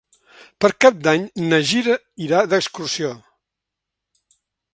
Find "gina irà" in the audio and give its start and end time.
1.73-2.41